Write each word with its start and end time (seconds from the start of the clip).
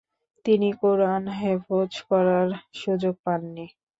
তিনি 0.45 0.69
কুরআন 0.79 1.23
হেফজ 1.39 1.91
করার 2.09 2.47
সুযােগ 2.79 3.15
পান 3.23 3.41
নি। 3.55 3.65